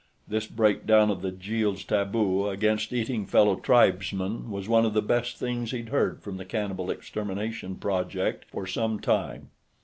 [0.27, 5.37] This breakdown of the Jeels' taboo against eating fellow tribesmen was one of the best
[5.37, 9.51] things he'd heard from the cannibal extermination project for some time.